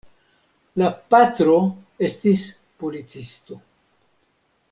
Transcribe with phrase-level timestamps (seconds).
[0.81, 1.57] La patro
[2.09, 2.47] estis
[2.85, 3.61] policisto.